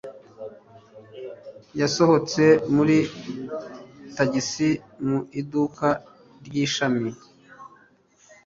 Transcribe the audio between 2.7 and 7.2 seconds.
muri tagisi mu iduka ry'ishami.